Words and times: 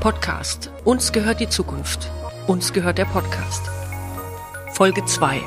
Podcast. 0.00 0.70
Uns 0.84 1.12
gehört 1.12 1.40
die 1.40 1.48
Zukunft. 1.50 2.10
Uns 2.46 2.72
gehört 2.72 2.96
der 2.96 3.04
Podcast. 3.04 3.62
Folge 4.72 5.04
2. 5.04 5.42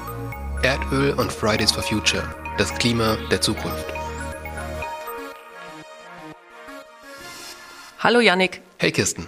Erdöl 0.61 1.13
und 1.13 1.31
Fridays 1.31 1.71
for 1.71 1.81
Future. 1.81 2.23
Das 2.59 2.71
Klima 2.75 3.17
der 3.31 3.41
Zukunft. 3.41 3.87
Hallo 7.97 8.19
Yannick. 8.19 8.61
Hey 8.77 8.91
Kirsten. 8.91 9.27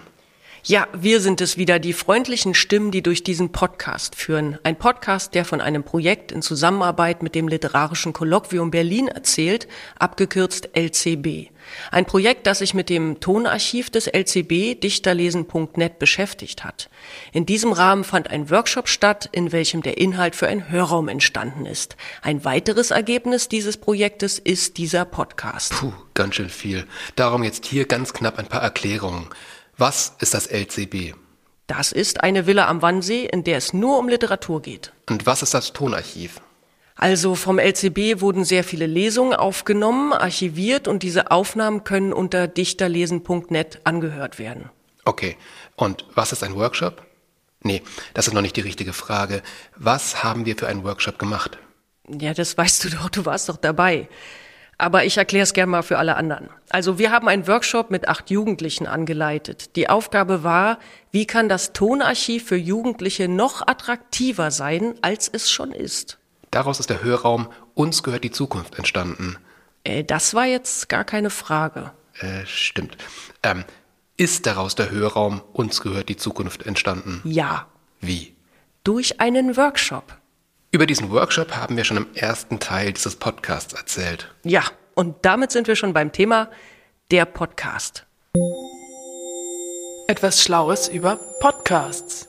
Ja, 0.68 0.88
wir 1.00 1.22
sind 1.22 1.42
es 1.42 1.58
wieder, 1.58 1.78
die 1.78 1.94
freundlichen 1.94 2.56
Stimmen, 2.56 2.90
die 2.90 3.04
durch 3.04 3.24
diesen 3.24 3.52
Podcast 3.52 4.16
führen. 4.16 4.58
Ein 4.64 4.76
Podcast, 4.76 5.36
der 5.36 5.46
von 5.46 5.62
einem 5.62 5.84
Projekt 5.84 6.32
in 6.32 6.42
Zusammenarbeit 6.42 7.22
mit 7.22 7.36
dem 7.36 7.48
Literarischen 7.48 8.14
Kolloquium 8.14 8.72
Berlin 8.72 9.08
erzählt, 9.08 9.68
abgekürzt 10.00 10.70
LCB. 10.74 11.52
Ein 11.92 12.06
Projekt, 12.06 12.48
das 12.48 12.59
sich 12.59 12.73
mit 12.73 12.90
dem 12.90 13.20
Tonarchiv 13.20 13.92
des 13.92 14.08
LCB 14.08 14.82
dichterlesen.net 14.82 16.00
beschäftigt 16.00 16.64
hat. 16.64 16.90
In 17.32 17.45
diesem 17.45 17.72
Rahmen 17.72 18.04
fand 18.04 18.32
ein 18.32 18.50
Workshop 18.50 18.90
statt, 18.90 19.30
in 19.32 19.52
welchem 19.52 19.84
der 19.84 20.00
Inhalt 20.00 20.36
für 20.36 20.48
einen 20.48 20.72
Hörraum 20.72 21.09
entstanden 21.09 21.68
ist. 21.68 21.95
Ein 22.23 22.44
weiteres 22.44 22.90
Ergebnis 22.90 23.50
dieses 23.50 23.78
Projektes 23.78 24.40
ist 24.40 24.80
dieser 24.80 25.06
Podcast. 25.06 25.73
Puh, 25.73 25.94
ganz 26.16 26.34
schön 26.34 26.50
viel. 26.50 26.88
Darum 27.16 27.44
jetzt 27.44 27.68
hier 27.68 27.86
ganz 27.86 28.14
knapp 28.14 28.40
ein 28.40 28.48
paar 28.48 28.64
Erklärungen. 28.64 29.28
Was 29.78 30.16
ist 30.20 30.34
das 30.34 30.48
LCB? 30.48 31.16
Das 31.68 31.92
ist 31.92 32.24
eine 32.24 32.48
Villa 32.48 32.68
am 32.68 32.82
Wannsee, 32.82 33.26
in 33.26 33.44
der 33.44 33.58
es 33.58 33.74
nur 33.74 33.98
um 33.98 34.08
Literatur 34.08 34.62
geht. 34.62 34.94
Und 35.10 35.26
was 35.26 35.42
ist 35.42 35.54
das 35.54 35.74
Tonarchiv? 35.74 36.40
Also 36.96 37.36
vom 37.36 37.60
LCB 37.60 38.22
wurden 38.22 38.46
sehr 38.46 38.64
viele 38.64 38.86
Lesungen 38.86 39.34
aufgenommen, 39.34 40.14
archiviert 40.14 40.88
und 40.88 41.04
diese 41.04 41.30
Aufnahmen 41.30 41.84
können 41.84 42.14
unter 42.14 42.48
dichterlesen.net 42.48 43.82
angehört 43.84 44.40
werden. 44.40 44.70
Okay, 45.04 45.36
und 45.76 46.06
was 46.16 46.32
ist 46.32 46.44
ein 46.44 46.56
Workshop? 46.56 47.06
Nee, 47.62 47.82
das 48.14 48.28
ist 48.28 48.34
noch 48.34 48.42
nicht 48.42 48.56
die 48.56 48.62
richtige 48.62 48.94
Frage. 48.94 49.42
Was 49.76 50.23
haben 50.23 50.45
wir 50.45 50.56
für 50.56 50.67
einen 50.67 50.86
Workshop 50.86 51.20
gemacht? 51.20 51.58
Ja, 52.08 52.34
das 52.34 52.58
weißt 52.58 52.86
du 52.86 52.89
doch, 52.92 53.10
du 53.10 53.26
warst 53.26 53.50
doch 53.50 53.58
dabei. 53.58 54.08
Aber 54.78 55.06
ich 55.06 55.18
erkläre 55.18 55.44
es 55.44 55.54
gerne 55.54 55.72
mal 55.72 55.84
für 55.84 55.98
alle 55.98 56.18
anderen. 56.18 56.50
Also 56.70 57.00
wir 57.00 57.12
haben 57.12 57.28
einen 57.28 57.48
Workshop 57.48 57.92
mit 57.92 58.08
acht 58.08 58.30
Jugendlichen 58.30 58.88
angeleitet. 58.88 59.76
Die 59.78 59.90
Aufgabe 59.90 60.44
war, 60.44 60.80
wie 61.12 61.26
kann 61.26 61.48
das 61.48 61.72
Tonarchiv 61.72 62.45
für 62.48 62.58
Jugendliche 62.58 63.30
noch 63.30 63.66
attraktiver 63.66 64.52
sein, 64.52 64.95
als 65.02 65.30
es 65.32 65.50
schon 65.50 65.72
ist? 65.72 66.20
Daraus 66.52 66.80
ist 66.80 66.90
der 66.90 67.04
Hörraum 67.04 67.50
Uns 67.73 68.04
gehört 68.04 68.23
die 68.23 68.32
Zukunft 68.32 68.78
entstanden. 68.78 69.38
Äh, 69.84 70.04
das 70.04 70.34
war 70.34 70.45
jetzt 70.45 70.89
gar 70.89 71.06
keine 71.06 71.30
Frage. 71.30 71.92
Äh, 72.20 72.45
stimmt. 72.45 72.98
Ähm, 73.44 73.64
ist 74.17 74.45
daraus 74.45 74.76
der 74.76 74.92
Hörraum 74.92 75.42
Uns 75.54 75.82
gehört 75.82 76.10
die 76.10 76.17
Zukunft 76.17 76.64
entstanden? 76.64 77.22
Ja. 77.23 77.67
Wie? 78.02 78.36
Durch 78.84 79.20
einen 79.20 79.58
Workshop. 79.58 80.17
Über 80.76 80.88
diesen 80.88 81.09
Workshop 81.09 81.56
haben 81.56 81.78
wir 81.78 81.86
schon 81.86 81.95
im 81.95 82.08
ersten 82.16 82.59
Teil 82.59 82.92
dieses 82.92 83.16
Podcasts 83.16 83.72
erzählt. 83.72 84.36
Ja, 84.44 84.64
und 84.94 85.16
damit 85.22 85.54
sind 85.54 85.70
wir 85.70 85.78
schon 85.78 85.94
beim 85.94 86.12
Thema 86.12 86.50
der 87.12 87.23
Podcast. 87.23 88.06
Etwas 90.09 90.44
Schlaues 90.44 90.90
über 90.90 91.17
Podcasts. 91.40 92.28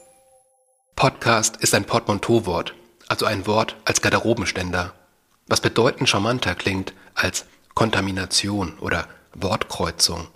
Podcast 0.94 1.56
ist 1.56 1.74
ein 1.74 1.86
Portmanteau-Wort, 1.86 2.76
also 3.08 3.26
ein 3.26 3.48
Wort 3.48 3.74
als 3.84 4.00
Garderobenständer, 4.00 4.92
was 5.48 5.60
bedeutend 5.60 6.08
charmanter 6.08 6.54
klingt 6.54 6.92
als 7.16 7.46
Kontamination 7.74 8.78
oder 8.78 9.08
Wortkreuzung. 9.34 10.28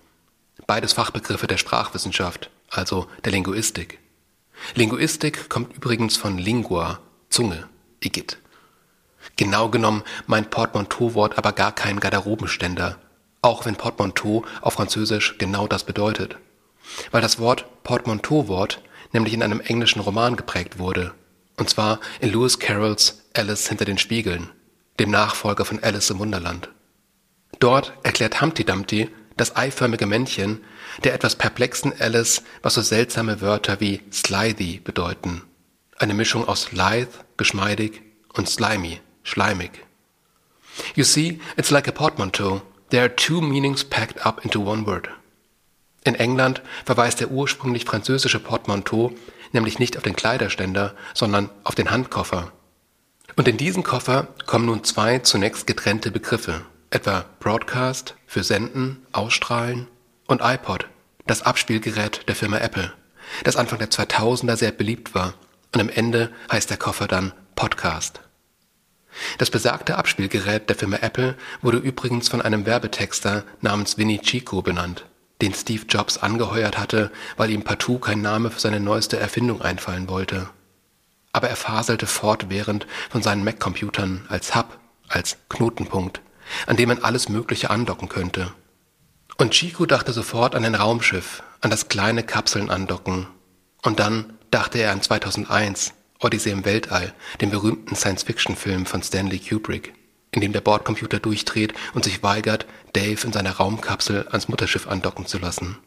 Beides 0.66 0.94
Fachbegriffe 0.94 1.46
der 1.46 1.58
Sprachwissenschaft, 1.58 2.50
also 2.70 3.06
der 3.24 3.30
Linguistik. 3.30 4.00
Linguistik 4.74 5.48
kommt 5.48 5.76
übrigens 5.76 6.16
von 6.16 6.38
Lingua, 6.38 6.98
Zunge. 7.28 7.68
Igitt. 8.00 8.38
Genau 9.36 9.68
genommen 9.68 10.02
meint 10.26 10.50
Portmanteau-Wort 10.50 11.38
aber 11.38 11.52
gar 11.52 11.72
keinen 11.72 12.00
Garderobenständer, 12.00 12.98
auch 13.42 13.66
wenn 13.66 13.76
Portmanteau 13.76 14.44
auf 14.60 14.74
Französisch 14.74 15.36
genau 15.38 15.66
das 15.66 15.84
bedeutet. 15.84 16.36
Weil 17.10 17.22
das 17.22 17.38
Wort 17.38 17.82
Portmanteau-Wort 17.84 18.82
nämlich 19.12 19.34
in 19.34 19.42
einem 19.42 19.60
englischen 19.60 20.00
Roman 20.00 20.36
geprägt 20.36 20.78
wurde, 20.78 21.12
und 21.56 21.68
zwar 21.68 22.00
in 22.20 22.32
Lewis 22.32 22.58
Carrolls 22.58 23.22
Alice 23.34 23.68
hinter 23.68 23.84
den 23.84 23.98
Spiegeln, 23.98 24.50
dem 24.98 25.10
Nachfolger 25.10 25.64
von 25.64 25.82
Alice 25.82 26.10
im 26.10 26.18
Wunderland. 26.18 26.70
Dort 27.58 27.92
erklärt 28.02 28.40
Humpty 28.40 28.64
Dumpty 28.64 29.10
das 29.36 29.56
eiförmige 29.56 30.06
Männchen 30.06 30.64
der 31.04 31.14
etwas 31.14 31.36
perplexen 31.36 31.92
Alice, 31.98 32.42
was 32.62 32.74
so 32.74 32.82
seltsame 32.82 33.40
Wörter 33.40 33.80
wie 33.80 34.02
slithy 34.12 34.80
bedeuten. 34.80 35.42
Eine 36.00 36.14
Mischung 36.14 36.48
aus 36.48 36.72
lithe, 36.72 37.10
geschmeidig 37.36 38.00
und 38.32 38.48
slimy, 38.48 39.02
schleimig. 39.22 39.84
You 40.94 41.04
see, 41.04 41.40
it's 41.58 41.70
like 41.70 41.88
a 41.88 41.92
portmanteau. 41.92 42.62
There 42.88 43.02
are 43.02 43.14
two 43.14 43.42
meanings 43.42 43.84
packed 43.84 44.24
up 44.24 44.42
into 44.42 44.64
one 44.64 44.86
word. 44.86 45.10
In 46.02 46.14
England 46.14 46.62
verweist 46.86 47.20
der 47.20 47.30
ursprünglich 47.30 47.84
französische 47.84 48.40
Portmanteau 48.40 49.12
nämlich 49.52 49.78
nicht 49.78 49.98
auf 49.98 50.02
den 50.02 50.16
Kleiderständer, 50.16 50.94
sondern 51.12 51.50
auf 51.64 51.74
den 51.74 51.90
Handkoffer. 51.90 52.50
Und 53.36 53.46
in 53.46 53.58
diesen 53.58 53.82
Koffer 53.82 54.28
kommen 54.46 54.64
nun 54.64 54.84
zwei 54.84 55.18
zunächst 55.18 55.66
getrennte 55.66 56.10
Begriffe, 56.10 56.62
etwa 56.88 57.26
Broadcast 57.40 58.14
für 58.26 58.42
Senden, 58.42 59.04
Ausstrahlen 59.12 59.86
und 60.26 60.40
iPod, 60.42 60.86
das 61.26 61.42
Abspielgerät 61.42 62.26
der 62.26 62.36
Firma 62.36 62.56
Apple, 62.56 62.90
das 63.44 63.56
Anfang 63.56 63.78
der 63.78 63.90
2000er 63.90 64.56
sehr 64.56 64.72
beliebt 64.72 65.14
war 65.14 65.34
und 65.74 65.80
am 65.80 65.88
Ende 65.88 66.30
heißt 66.50 66.70
der 66.70 66.76
Koffer 66.76 67.06
dann 67.06 67.32
Podcast. 67.54 68.20
Das 69.38 69.50
besagte 69.50 69.96
Abspielgerät 69.96 70.68
der 70.68 70.76
Firma 70.76 70.98
Apple 71.00 71.36
wurde 71.62 71.78
übrigens 71.78 72.28
von 72.28 72.40
einem 72.40 72.66
Werbetexter 72.66 73.44
namens 73.60 73.98
Vinny 73.98 74.20
Chico 74.20 74.62
benannt, 74.62 75.06
den 75.42 75.54
Steve 75.54 75.84
Jobs 75.88 76.18
angeheuert 76.18 76.78
hatte, 76.78 77.10
weil 77.36 77.50
ihm 77.50 77.62
partout 77.62 77.98
kein 77.98 78.22
Name 78.22 78.50
für 78.50 78.60
seine 78.60 78.80
neueste 78.80 79.18
Erfindung 79.18 79.62
einfallen 79.62 80.08
wollte. 80.08 80.48
Aber 81.32 81.48
er 81.48 81.56
faselte 81.56 82.06
fortwährend 82.06 82.86
von 83.10 83.22
seinen 83.22 83.44
Mac-Computern 83.44 84.26
als 84.28 84.54
Hub, 84.54 84.78
als 85.08 85.36
Knotenpunkt, 85.48 86.20
an 86.66 86.76
dem 86.76 86.88
man 86.88 87.02
alles 87.02 87.28
Mögliche 87.28 87.70
andocken 87.70 88.08
könnte. 88.08 88.52
Und 89.38 89.52
Chico 89.52 89.86
dachte 89.86 90.12
sofort 90.12 90.54
an 90.54 90.64
ein 90.64 90.74
Raumschiff, 90.74 91.42
an 91.60 91.70
das 91.70 91.88
kleine 91.88 92.22
Kapseln 92.22 92.70
andocken. 92.70 93.26
Und 93.82 93.98
dann 94.00 94.38
dachte 94.50 94.78
er 94.78 94.92
an 94.92 95.02
2001, 95.02 95.94
Odyssee 96.20 96.50
im 96.50 96.64
Weltall, 96.64 97.14
den 97.40 97.50
berühmten 97.50 97.94
Science-Fiction-Film 97.94 98.86
von 98.86 99.02
Stanley 99.02 99.38
Kubrick, 99.38 99.94
in 100.32 100.40
dem 100.40 100.52
der 100.52 100.60
Bordcomputer 100.60 101.18
durchdreht 101.18 101.72
und 101.94 102.04
sich 102.04 102.22
weigert, 102.22 102.66
Dave 102.92 103.24
in 103.24 103.32
seiner 103.32 103.52
Raumkapsel 103.52 104.28
ans 104.28 104.48
Mutterschiff 104.48 104.86
andocken 104.86 105.26
zu 105.26 105.38
lassen. 105.38 105.78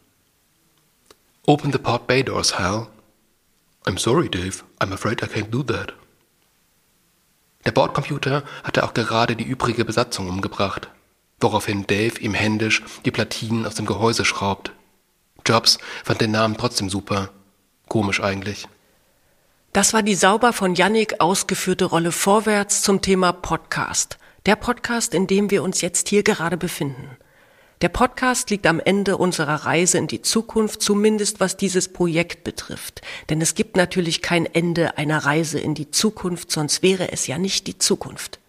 Open 1.45 1.71
the 1.71 1.77
port 1.77 2.07
bay 2.07 2.23
doors, 2.23 2.57
Hal. 2.57 2.87
I'm 3.85 3.99
sorry, 3.99 4.29
Dave. 4.29 4.63
I'm 4.79 4.93
afraid 4.93 5.21
I 5.21 5.25
can't 5.25 5.49
do 5.49 5.61
that. 5.63 5.93
Der 7.65 7.71
Bordcomputer 7.71 8.43
hatte 8.63 8.83
auch 8.83 8.93
gerade 8.93 9.35
die 9.35 9.43
übrige 9.43 9.85
Besatzung 9.85 10.27
umgebracht, 10.29 10.89
woraufhin 11.39 11.85
Dave 11.87 12.19
ihm 12.19 12.33
händisch 12.33 12.81
die 13.05 13.11
Platinen 13.11 13.65
aus 13.65 13.75
dem 13.75 13.85
Gehäuse 13.85 14.25
schraubt. 14.25 14.71
Jobs 15.45 15.79
fand 16.03 16.21
den 16.21 16.31
Namen 16.31 16.57
trotzdem 16.57 16.89
super 16.89 17.29
Komisch 17.93 18.23
eigentlich. 18.23 18.67
Das 19.71 19.93
war 19.93 20.01
die 20.01 20.15
sauber 20.15 20.51
von 20.51 20.73
Yannick 20.73 21.21
ausgeführte 21.21 21.85
Rolle 21.85 22.11
vorwärts 22.11 22.81
zum 22.81 23.03
Thema 23.03 23.31
Podcast. 23.33 24.17
Der 24.47 24.55
Podcast, 24.55 25.13
in 25.13 25.27
dem 25.27 25.51
wir 25.51 25.61
uns 25.61 25.81
jetzt 25.81 26.09
hier 26.09 26.23
gerade 26.23 26.57
befinden. 26.57 27.17
Der 27.81 27.89
Podcast 27.89 28.49
liegt 28.49 28.65
am 28.65 28.79
Ende 28.79 29.17
unserer 29.17 29.65
Reise 29.65 29.99
in 29.99 30.07
die 30.07 30.23
Zukunft, 30.23 30.81
zumindest 30.81 31.39
was 31.39 31.55
dieses 31.55 31.93
Projekt 31.93 32.43
betrifft. 32.43 33.03
Denn 33.29 33.39
es 33.41 33.53
gibt 33.53 33.77
natürlich 33.77 34.23
kein 34.23 34.47
Ende 34.47 34.97
einer 34.97 35.19
Reise 35.19 35.59
in 35.59 35.75
die 35.75 35.91
Zukunft, 35.91 36.49
sonst 36.51 36.81
wäre 36.81 37.11
es 37.11 37.27
ja 37.27 37.37
nicht 37.37 37.67
die 37.67 37.77
Zukunft. 37.77 38.39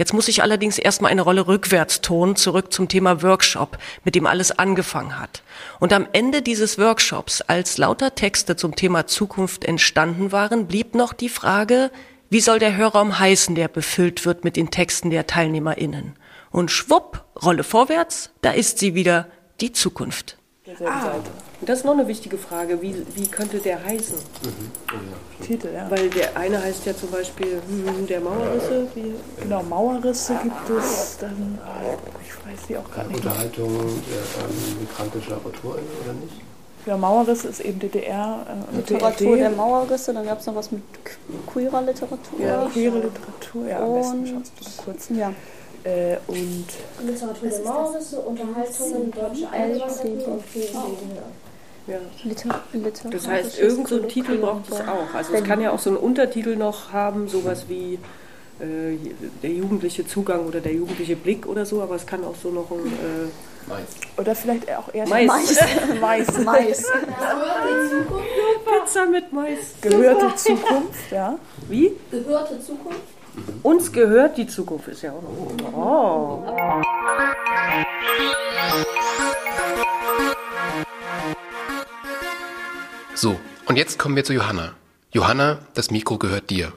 Jetzt 0.00 0.14
muss 0.14 0.28
ich 0.28 0.40
allerdings 0.40 0.78
erstmal 0.78 1.10
eine 1.10 1.20
Rolle 1.20 1.46
rückwärts 1.46 2.00
tun, 2.00 2.34
zurück 2.34 2.72
zum 2.72 2.88
Thema 2.88 3.20
Workshop, 3.20 3.76
mit 4.02 4.14
dem 4.14 4.24
alles 4.24 4.50
angefangen 4.50 5.20
hat. 5.20 5.42
Und 5.78 5.92
am 5.92 6.08
Ende 6.14 6.40
dieses 6.40 6.78
Workshops, 6.78 7.42
als 7.42 7.76
lauter 7.76 8.14
Texte 8.14 8.56
zum 8.56 8.74
Thema 8.74 9.06
Zukunft 9.06 9.66
entstanden 9.66 10.32
waren, 10.32 10.66
blieb 10.66 10.94
noch 10.94 11.12
die 11.12 11.28
Frage, 11.28 11.90
wie 12.30 12.40
soll 12.40 12.58
der 12.58 12.78
Hörraum 12.78 13.18
heißen, 13.18 13.54
der 13.54 13.68
befüllt 13.68 14.24
wird 14.24 14.42
mit 14.42 14.56
den 14.56 14.70
Texten 14.70 15.10
der 15.10 15.26
TeilnehmerInnen? 15.26 16.14
Und 16.50 16.70
schwupp, 16.70 17.26
Rolle 17.36 17.62
vorwärts, 17.62 18.30
da 18.40 18.52
ist 18.52 18.78
sie 18.78 18.94
wieder, 18.94 19.26
die 19.60 19.72
Zukunft 19.72 20.38
ah. 20.82 21.12
Und 21.60 21.68
das 21.68 21.80
ist 21.80 21.84
noch 21.84 21.92
eine 21.92 22.08
wichtige 22.08 22.38
Frage. 22.38 22.80
Wie, 22.80 22.94
wie 23.14 23.26
könnte 23.26 23.58
der 23.58 23.84
heißen? 23.84 24.16
Mhm. 24.16 25.44
Titel, 25.44 25.68
ja. 25.74 25.90
Weil 25.90 26.08
der 26.08 26.36
eine 26.36 26.62
heißt 26.62 26.86
ja 26.86 26.96
zum 26.96 27.10
Beispiel 27.10 27.60
hm, 27.68 28.06
der 28.06 28.20
Mauerrisse. 28.20 28.86
Wie? 28.94 29.14
Genau, 29.42 29.62
Mauerrisse 29.62 30.38
gibt 30.42 30.70
es 30.70 31.18
dann, 31.20 31.58
ich 32.24 32.34
weiß 32.34 32.66
sie 32.66 32.78
auch 32.78 32.90
gar 32.94 33.04
nicht. 33.04 33.16
Unterhaltung 33.16 33.68
der 33.68 34.44
ähm, 34.44 34.80
migrantischer 34.80 35.36
Autoren 35.36 35.84
oder 36.02 36.14
nicht? 36.14 36.40
Ja, 36.86 36.96
Mauerrisse 36.96 37.48
ist 37.48 37.60
eben 37.60 37.78
DDR. 37.78 38.46
Äh, 38.72 38.76
Literatur 38.76 39.32
BRD. 39.32 39.40
der 39.40 39.50
Mauerrisse, 39.50 40.14
dann 40.14 40.24
gab 40.24 40.40
es 40.40 40.46
noch 40.46 40.54
was 40.54 40.72
mit 40.72 40.82
queerer 41.46 41.82
Literatur. 41.82 42.40
Ja, 42.40 42.66
queere 42.72 42.96
Literatur, 42.96 43.68
ja, 43.68 43.84
am 43.84 43.94
besten 43.94 44.26
schaust 44.26 44.52
du 44.58 44.64
mal 44.64 44.84
kurz. 44.84 45.08
Ja. 45.10 45.32
Äh, 45.84 46.16
und 46.26 46.66
Literatur 47.04 47.48
der 47.48 47.60
Mauerrisse, 47.60 48.20
Unterhaltungen, 48.20 49.10
deutsche 49.10 49.50
Einwanderung 49.50 50.24
und 50.24 50.42
ja. 51.86 51.98
Liter 52.24 52.62
Liter 52.72 53.10
das 53.10 53.26
heißt, 53.26 53.58
irgendein 53.58 53.86
so 53.86 53.98
Titel 54.06 54.38
braucht 54.38 54.70
es 54.70 54.80
auch. 54.80 55.14
Also 55.14 55.34
es 55.34 55.44
kann 55.44 55.60
ja 55.60 55.70
auch 55.70 55.78
so 55.78 55.90
einen 55.90 55.98
Untertitel 55.98 56.56
noch 56.56 56.92
haben, 56.92 57.28
sowas 57.28 57.66
wie 57.68 57.98
äh, 58.60 58.96
der 59.42 59.50
jugendliche 59.50 60.06
Zugang 60.06 60.46
oder 60.46 60.60
der 60.60 60.74
jugendliche 60.74 61.16
Blick 61.16 61.46
oder 61.46 61.64
so, 61.64 61.80
aber 61.82 61.94
es 61.94 62.06
kann 62.06 62.24
auch 62.24 62.36
so 62.36 62.50
noch 62.50 62.70
ein... 62.70 62.86
Äh, 62.86 63.28
Mais. 63.66 63.80
Oder 64.18 64.34
vielleicht 64.34 64.70
auch 64.76 64.92
eher 64.92 65.08
Mais. 65.08 65.26
Mais. 65.26 65.58
Mais. 66.00 66.44
Mais. 66.44 66.84
Pizza 68.66 69.06
mit 69.06 69.32
Mais. 69.32 69.74
Gehörte 69.80 70.34
Zukunft, 70.36 71.10
ja. 71.10 71.38
Wie? 71.68 71.92
Gehörte 72.10 72.60
Zukunft. 72.60 73.00
Uns 73.62 73.92
gehört 73.92 74.36
die 74.36 74.46
Zukunft, 74.46 74.88
ist 74.88 75.02
ja 75.02 75.12
auch 75.12 75.22
noch. 75.22 75.72
Oh. 75.72 76.42
So, 83.22 83.38
und 83.66 83.76
jetzt 83.76 83.98
kommen 83.98 84.16
wir 84.16 84.24
zu 84.24 84.32
Johanna. 84.32 84.72
Johanna, 85.12 85.58
das 85.74 85.90
Mikro 85.90 86.16
gehört 86.16 86.48
dir. 86.48 86.72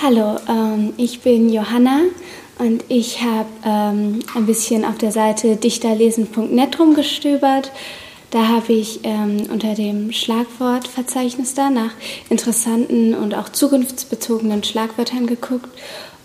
Hallo, 0.00 0.36
ähm, 0.48 0.92
ich 0.96 1.22
bin 1.22 1.52
Johanna 1.52 2.02
und 2.60 2.84
ich 2.86 3.22
habe 3.22 3.48
ähm, 3.64 4.20
ein 4.36 4.46
bisschen 4.46 4.84
auf 4.84 4.98
der 4.98 5.10
Seite 5.10 5.56
dichterlesen.net 5.56 6.78
rumgestöbert. 6.78 7.72
Da 8.30 8.46
habe 8.46 8.72
ich 8.72 9.00
ähm, 9.02 9.48
unter 9.50 9.74
dem 9.74 10.12
Schlagwortverzeichnis 10.12 11.54
da 11.54 11.70
nach 11.70 11.90
interessanten 12.30 13.12
und 13.12 13.34
auch 13.34 13.48
zukunftsbezogenen 13.48 14.62
Schlagwörtern 14.62 15.26
geguckt. 15.26 15.70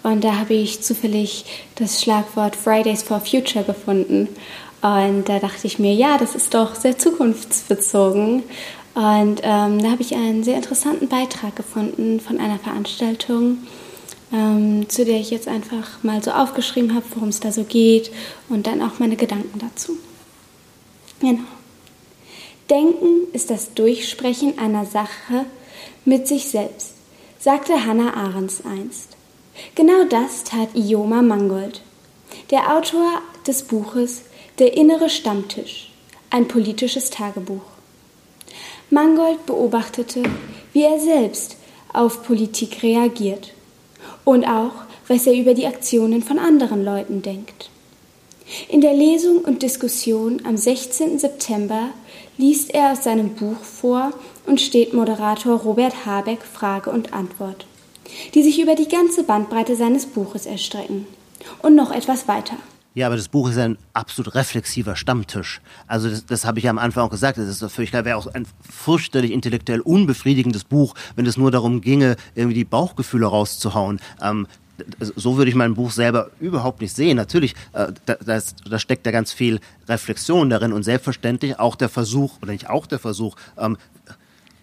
Und 0.03 0.23
da 0.23 0.35
habe 0.35 0.53
ich 0.53 0.83
zufällig 0.83 1.45
das 1.73 2.03
Schlagwort 2.03 2.55
Fridays 2.55 3.01
for 3.01 3.19
Future 3.19 3.63
gefunden. 3.63 4.27
Und 4.81 5.27
da 5.27 5.39
dachte 5.39 5.65
ich 5.65 5.79
mir, 5.79 5.93
ja, 5.93 6.17
das 6.17 6.35
ist 6.35 6.53
doch 6.53 6.75
sehr 6.75 6.97
zukunftsbezogen. 6.97 8.43
Und 8.97 9.41
ähm, 9.43 9.79
da 9.79 9.91
habe 9.91 10.01
ich 10.01 10.15
einen 10.15 10.43
sehr 10.43 10.55
interessanten 10.55 11.07
Beitrag 11.07 11.55
gefunden 11.55 12.19
von 12.19 12.39
einer 12.39 12.57
Veranstaltung, 12.57 13.59
ähm, 14.33 14.89
zu 14.89 15.05
der 15.05 15.19
ich 15.19 15.29
jetzt 15.29 15.47
einfach 15.47 16.01
mal 16.01 16.23
so 16.23 16.31
aufgeschrieben 16.31 16.95
habe, 16.95 17.05
worum 17.13 17.29
es 17.29 17.39
da 17.39 17.51
so 17.51 17.63
geht 17.63 18.09
und 18.49 18.65
dann 18.65 18.81
auch 18.81 18.97
meine 18.97 19.15
Gedanken 19.15 19.59
dazu. 19.59 19.99
Genau. 21.19 21.43
Denken 22.71 23.31
ist 23.33 23.51
das 23.51 23.75
Durchsprechen 23.75 24.57
einer 24.57 24.87
Sache 24.87 25.45
mit 26.03 26.27
sich 26.27 26.47
selbst, 26.47 26.93
sagte 27.37 27.85
Hannah 27.85 28.15
Ahrens 28.15 28.63
einst. 28.65 29.15
Genau 29.75 30.05
das 30.09 30.43
tat 30.43 30.69
Ioma 30.73 31.21
Mangold, 31.21 31.81
der 32.49 32.75
Autor 32.75 33.21
des 33.45 33.61
Buches 33.61 34.23
Der 34.57 34.75
innere 34.75 35.11
Stammtisch, 35.11 35.91
ein 36.31 36.47
politisches 36.47 37.11
Tagebuch. 37.11 37.76
Mangold 38.89 39.45
beobachtete, 39.45 40.23
wie 40.71 40.83
er 40.83 40.99
selbst 40.99 41.57
auf 41.91 42.23
Politik 42.23 42.83
reagiert 42.83 43.53
und 44.23 44.45
auch, 44.45 44.71
was 45.07 45.27
er 45.27 45.33
über 45.33 45.53
die 45.53 45.65
Aktionen 45.65 46.23
von 46.23 46.39
anderen 46.39 46.85
Leuten 46.85 47.21
denkt. 47.21 47.69
In 48.69 48.79
der 48.79 48.93
Lesung 48.93 49.39
und 49.39 49.61
Diskussion 49.61 50.41
am 50.45 50.55
16. 50.55 51.19
September 51.19 51.89
liest 52.37 52.73
er 52.73 52.93
aus 52.93 53.03
seinem 53.03 53.35
Buch 53.35 53.57
vor 53.57 54.11
und 54.45 54.61
steht 54.61 54.93
Moderator 54.93 55.59
Robert 55.59 56.05
Habeck 56.05 56.43
Frage 56.43 56.89
und 56.89 57.11
Antwort, 57.11 57.65
die 58.35 58.43
sich 58.43 58.61
über 58.61 58.75
die 58.75 58.87
ganze 58.87 59.23
Bandbreite 59.23 59.75
seines 59.75 60.05
Buches 60.05 60.45
erstrecken. 60.45 61.07
Und 61.61 61.75
noch 61.75 61.91
etwas 61.91 62.27
weiter. 62.29 62.55
Ja, 62.97 63.05
aber 63.05 63.15
das 63.15 63.27
Buch 63.27 63.47
ist 63.47 63.59
ein 63.59 63.77
absolut 63.93 64.33
reflexiver 64.33 64.95
Stammtisch. 64.95 65.61
Also 65.85 66.09
das, 66.09 66.25
das 66.25 66.45
habe 66.45 66.57
ich 66.57 66.65
ja 66.65 66.71
am 66.71 66.79
Anfang 66.79 67.03
auch 67.03 67.11
gesagt. 67.11 67.37
Das 67.37 67.47
ist 67.47 67.71
völlig 67.71 67.91
klar, 67.91 68.05
wäre 68.05 68.17
auch 68.17 68.25
ein 68.25 68.47
fürchterlich 68.67 69.29
intellektuell 69.29 69.81
unbefriedigendes 69.81 70.63
Buch, 70.63 70.95
wenn 71.15 71.27
es 71.27 71.37
nur 71.37 71.51
darum 71.51 71.81
ginge, 71.81 72.15
irgendwie 72.33 72.55
die 72.55 72.63
Bauchgefühle 72.63 73.27
rauszuhauen. 73.27 73.99
Ähm, 74.19 74.47
so 74.99 75.37
würde 75.37 75.47
ich 75.47 75.55
mein 75.55 75.75
Buch 75.75 75.91
selber 75.91 76.31
überhaupt 76.39 76.81
nicht 76.81 76.95
sehen. 76.95 77.17
Natürlich, 77.17 77.53
äh, 77.73 77.91
da, 78.07 78.15
da, 78.15 78.41
da 78.67 78.79
steckt 78.79 79.05
ja 79.05 79.11
ganz 79.11 79.31
viel 79.31 79.59
Reflexion 79.87 80.49
darin 80.49 80.73
und 80.73 80.81
selbstverständlich 80.81 81.59
auch 81.59 81.75
der 81.75 81.89
Versuch, 81.89 82.39
oder 82.41 82.51
nicht 82.51 82.67
auch 82.67 82.87
der 82.87 82.97
Versuch, 82.97 83.35
ähm, 83.59 83.77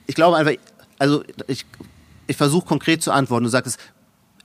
ich 0.08 0.16
glaube 0.16 0.38
einfach, 0.38 0.54
also 0.98 1.22
ich, 1.46 1.64
ich 2.26 2.36
versuche 2.36 2.66
konkret 2.66 3.00
zu 3.00 3.12
antworten. 3.12 3.44
Du 3.44 3.50
sagst, 3.50 3.78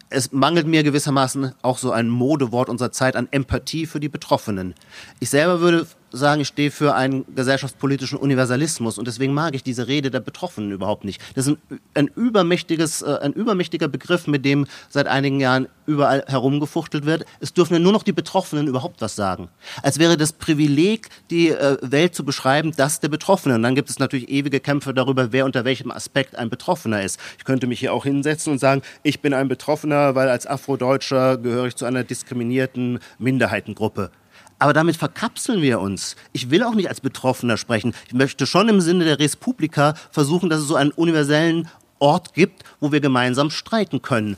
es 0.10 0.32
mangelt 0.32 0.68
mir 0.68 0.84
gewissermaßen 0.84 1.54
auch 1.62 1.78
so 1.78 1.92
ein 1.92 2.10
Modewort 2.10 2.70
unserer 2.70 2.92
Zeit 2.92 3.16
an 3.16 3.28
Empathie 3.32 3.86
für 3.86 4.00
die 4.00 4.10
Betroffenen. 4.10 4.74
Ich 5.20 5.30
selber 5.30 5.62
würde 5.62 5.88
sagen, 6.12 6.42
ich 6.42 6.48
stehe 6.48 6.72
für 6.72 6.96
einen 6.96 7.26
gesellschaftspolitischen 7.36 8.18
Universalismus 8.18 8.98
und 8.98 9.08
deswegen 9.08 9.34
mag 9.34 9.56
ich 9.56 9.64
diese 9.64 9.88
Rede 9.88 10.12
der 10.12 10.20
Betroffenen 10.20 10.72
überhaupt 10.72 11.04
nicht. 11.04 11.22
Das 11.36 11.48
ist 11.48 11.58
ein, 11.70 11.80
ein 11.94 12.08
übermächtiges, 12.08 13.02
äh, 13.02 13.20
ein 13.22 13.34
übermächtiger 13.34 13.88
Begriff, 13.88 14.28
mit 14.28 14.46
dem 14.46 14.66
seit 14.90 15.08
einigen 15.08 15.40
Jahren 15.40 15.68
überall 15.86 16.24
herumgefuchtelt 16.28 17.06
wird. 17.06 17.26
Es 17.40 17.54
dürfen 17.54 17.82
nur 17.82 17.92
noch 17.92 18.04
die 18.04 18.12
Betroffenen 18.12 18.68
überhaupt 18.68 19.02
was 19.02 19.16
sagen. 19.16 19.50
Als 19.82 20.00
wäre 20.00 20.18
das 20.18 20.34
Privileg, 20.34 21.10
die 21.30 21.50
äh, 21.50 21.78
Welt 21.82 22.16
zu 22.16 22.24
beschreiben, 22.24 22.72
das 22.76 23.00
der 23.00 23.10
Betroffenen. 23.10 23.58
Und 23.58 23.64
dann 23.64 23.76
gibt 23.76 23.90
es 23.90 24.00
natürlich 24.00 24.30
ewige 24.30 24.60
Kämpfe 24.60 24.94
darüber, 24.94 25.32
wer 25.32 25.46
unter 25.46 25.66
welchem 25.66 25.92
Aspekt 25.92 26.36
ein 26.36 26.50
Betroffener 26.50 27.02
ist. 27.02 27.20
Ich 27.38 27.46
könnte 27.46 27.68
mich 27.68 27.80
hier 27.80 27.94
auch 27.94 28.04
hinsetzen 28.04 28.54
und 28.54 28.60
sagen, 28.60 28.82
ich 29.04 29.22
bin 29.22 29.34
ein 29.34 29.48
Betroffener, 29.48 30.16
weil 30.16 30.30
als 30.30 30.46
Afrodeutscher 30.46 31.38
gehöre 31.38 31.66
ich 31.66 31.76
zu 31.76 31.86
einer 31.86 32.04
diskriminierten 32.04 33.00
Minderheitengruppe. 33.18 34.12
Aber 34.60 34.74
damit 34.74 34.98
verkapseln 34.98 35.62
wir 35.62 35.80
uns. 35.80 36.18
Ich 36.34 36.52
will 36.52 36.64
auch 36.64 36.76
nicht 36.76 36.90
als 36.90 37.00
Betroffener 37.00 37.56
sprechen. 37.56 37.94
Ich 38.08 38.14
möchte 38.14 38.46
schon 38.46 38.68
im 38.68 38.82
Sinne 38.82 39.06
der 39.06 39.18
Respublika 39.18 39.96
versuchen, 40.12 40.50
dass 40.50 40.60
es 40.60 40.68
so 40.68 40.76
einen 40.76 40.92
universellen 40.92 41.70
Ort 42.00 42.34
gibt, 42.34 42.64
wo 42.82 42.92
wir 42.92 43.00
gemeinsam 43.00 43.50
streiten 43.50 44.02
können. 44.02 44.38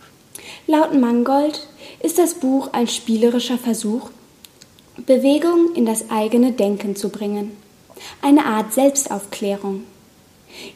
Laut 0.67 0.93
Mangold 0.99 1.67
ist 2.01 2.19
das 2.19 2.35
Buch 2.35 2.69
ein 2.73 2.87
spielerischer 2.87 3.57
Versuch, 3.57 4.11
Bewegung 5.05 5.73
in 5.75 5.85
das 5.85 6.09
eigene 6.11 6.51
Denken 6.51 6.95
zu 6.95 7.09
bringen. 7.09 7.51
Eine 8.21 8.45
Art 8.45 8.73
Selbstaufklärung. 8.73 9.83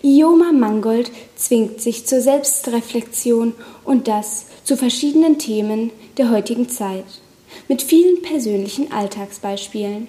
Ioma 0.03 0.51
Mangold 0.53 1.11
zwingt 1.35 1.81
sich 1.81 2.05
zur 2.05 2.21
Selbstreflexion 2.21 3.53
und 3.83 4.07
das 4.07 4.45
zu 4.63 4.77
verschiedenen 4.77 5.37
Themen 5.37 5.91
der 6.17 6.29
heutigen 6.29 6.69
Zeit 6.69 7.05
mit 7.67 7.81
vielen 7.81 8.21
persönlichen 8.21 8.91
Alltagsbeispielen. 8.91 10.07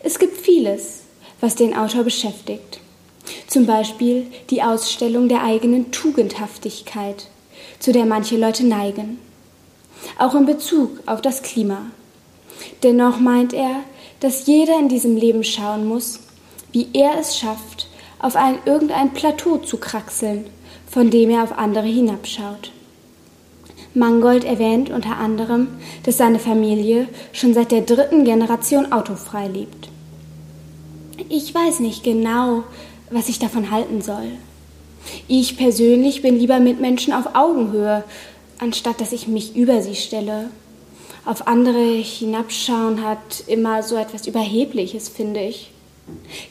Es 0.00 0.18
gibt 0.18 0.36
vieles, 0.36 1.02
was 1.40 1.54
den 1.54 1.74
Autor 1.74 2.04
beschäftigt. 2.04 2.80
Zum 3.46 3.66
Beispiel 3.66 4.26
die 4.50 4.62
Ausstellung 4.62 5.28
der 5.28 5.42
eigenen 5.42 5.92
Tugendhaftigkeit, 5.92 7.28
zu 7.78 7.92
der 7.92 8.04
manche 8.04 8.36
Leute 8.36 8.66
neigen. 8.66 9.18
Auch 10.18 10.34
in 10.34 10.46
Bezug 10.46 11.00
auf 11.06 11.22
das 11.22 11.42
Klima. 11.42 11.86
Dennoch 12.82 13.18
meint 13.18 13.52
er, 13.52 13.84
dass 14.20 14.46
jeder 14.46 14.78
in 14.78 14.88
diesem 14.88 15.16
Leben 15.16 15.44
schauen 15.44 15.86
muss, 15.86 16.20
wie 16.72 16.88
er 16.92 17.18
es 17.18 17.38
schafft, 17.38 17.88
auf 18.18 18.36
ein, 18.36 18.58
irgendein 18.64 19.12
Plateau 19.12 19.58
zu 19.58 19.78
kraxeln, 19.78 20.46
von 20.90 21.10
dem 21.10 21.30
er 21.30 21.42
auf 21.42 21.58
andere 21.58 21.86
hinabschaut. 21.86 22.72
Mangold 23.94 24.44
erwähnt 24.44 24.90
unter 24.90 25.18
anderem, 25.18 25.68
dass 26.02 26.16
seine 26.16 26.40
Familie 26.40 27.08
schon 27.32 27.54
seit 27.54 27.70
der 27.70 27.82
dritten 27.82 28.24
Generation 28.24 28.90
autofrei 28.92 29.46
lebt. 29.46 29.88
Ich 31.28 31.54
weiß 31.54 31.78
nicht 31.78 32.02
genau, 32.02 32.64
was 33.10 33.28
ich 33.28 33.38
davon 33.38 33.70
halten 33.70 34.02
soll. 34.02 34.32
Ich 35.28 35.56
persönlich 35.56 36.22
bin 36.22 36.38
lieber 36.38 36.58
mit 36.58 36.80
Menschen 36.80 37.12
auf 37.12 37.34
Augenhöhe, 37.34 38.02
anstatt 38.58 39.00
dass 39.00 39.12
ich 39.12 39.28
mich 39.28 39.54
über 39.54 39.80
sie 39.80 39.94
stelle. 39.94 40.50
Auf 41.24 41.46
andere 41.46 41.94
hinabschauen 41.94 43.02
hat 43.04 43.44
immer 43.46 43.82
so 43.82 43.96
etwas 43.96 44.26
Überhebliches, 44.26 45.08
finde 45.08 45.40
ich. 45.40 45.70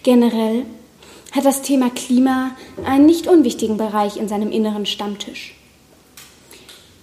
Generell 0.04 0.66
hat 1.32 1.46
das 1.46 1.62
Thema 1.62 1.90
Klima 1.90 2.52
einen 2.86 3.06
nicht 3.06 3.28
unwichtigen 3.28 3.78
Bereich 3.78 4.18
in 4.18 4.28
seinem 4.28 4.52
inneren 4.52 4.86
Stammtisch. 4.86 5.56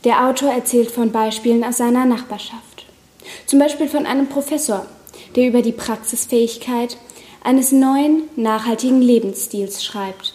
Der 0.04 0.26
Autor 0.26 0.50
erzählt 0.50 0.90
von 0.90 1.12
Beispielen 1.12 1.62
aus 1.62 1.76
seiner 1.76 2.06
Nachbarschaft. 2.06 2.86
Zum 3.44 3.58
Beispiel 3.58 3.86
von 3.86 4.06
einem 4.06 4.28
Professor, 4.28 4.86
der 5.36 5.46
über 5.46 5.60
die 5.60 5.72
Praxisfähigkeit 5.72 6.96
eines 7.44 7.70
neuen, 7.70 8.22
nachhaltigen 8.34 9.02
Lebensstils 9.02 9.84
schreibt 9.84 10.34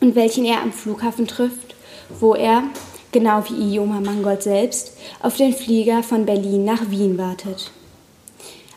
und 0.00 0.16
welchen 0.16 0.44
er 0.44 0.62
am 0.62 0.72
Flughafen 0.72 1.28
trifft, 1.28 1.76
wo 2.18 2.34
er, 2.34 2.64
genau 3.12 3.44
wie 3.48 3.76
Ioma 3.76 4.00
Mangold 4.00 4.42
selbst, 4.42 4.96
auf 5.22 5.36
den 5.36 5.52
Flieger 5.52 6.02
von 6.02 6.26
Berlin 6.26 6.64
nach 6.64 6.90
Wien 6.90 7.18
wartet. 7.18 7.70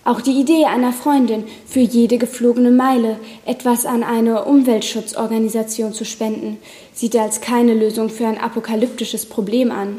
Auch 0.03 0.21
die 0.21 0.39
Idee 0.39 0.65
einer 0.65 0.93
Freundin, 0.93 1.45
für 1.65 1.79
jede 1.79 2.19
geflogene 2.19 2.71
Meile 2.71 3.19
etwas 3.45 3.87
an 3.87 4.03
eine 4.03 4.45
Umweltschutzorganisation 4.45 5.93
zu 5.93 6.05
spenden, 6.05 6.57
sieht 6.93 7.15
er 7.15 7.23
als 7.23 7.41
keine 7.41 7.73
Lösung 7.73 8.09
für 8.09 8.27
ein 8.27 8.39
apokalyptisches 8.39 9.25
Problem 9.25 9.71
an. 9.71 9.97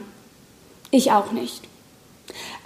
Ich 0.93 1.11
auch 1.11 1.33
nicht. 1.33 1.63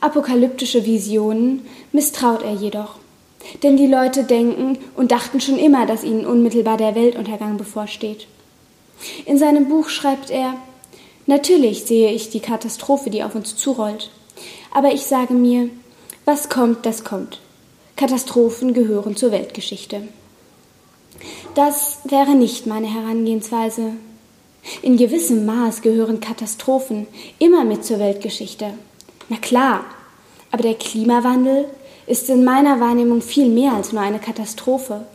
Apokalyptische 0.01 0.85
Visionen 0.85 1.65
misstraut 1.93 2.43
er 2.43 2.53
jedoch. 2.53 2.97
Denn 3.63 3.77
die 3.77 3.87
Leute 3.87 4.25
denken 4.25 4.79
und 4.97 5.13
dachten 5.13 5.41
schon 5.41 5.59
immer, 5.59 5.87
dass 5.87 6.05
ihnen 6.05 6.27
unmittelbar 6.27 6.77
der 6.77 6.95
Weltuntergang 6.95 7.57
bevorsteht. 7.57 8.27
In 9.25 9.39
seinem 9.39 9.69
Buch 9.69 9.89
schreibt 9.89 10.31
er, 10.31 10.55
Natürlich 11.27 11.85
sehe 11.85 12.13
ich 12.13 12.31
die 12.31 12.41
Katastrophe, 12.41 13.11
die 13.11 13.23
auf 13.23 13.35
uns 13.35 13.57
zurollt. 13.57 14.11
Aber 14.73 14.93
ich 14.93 15.03
sage 15.07 15.35
mir, 15.35 15.71
was 16.25 16.49
kommt, 16.49 16.85
das 16.85 17.05
kommt. 17.05 17.41
Katastrophen 17.97 18.75
gehören 18.75 19.17
zur 19.17 19.33
Weltgeschichte. 19.33 20.09
Das 21.55 22.01
wäre 22.05 22.35
nicht 22.35 22.67
meine 22.67 22.93
Herangehensweise. 22.93 23.93
In 24.83 24.97
gewissem 24.97 25.47
Maß 25.47 25.83
gehören 25.83 26.21
Katastrophen 26.21 27.07
immer 27.39 27.65
mit 27.65 27.85
zur 27.85 27.99
Weltgeschichte. 27.99 28.75
Na 29.29 29.37
klar, 29.37 29.85
aber 30.51 30.63
der 30.63 30.75
Klimawandel 30.75 31.67
ist 32.07 32.29
in 32.29 32.45
meiner 32.45 32.81
Wahrnehmung 32.81 33.21
viel 33.21 33.49
mehr 33.49 33.73
als 33.73 33.93
nur 33.93 34.03
eine 34.03 34.19
Katastrophe. 34.19 35.07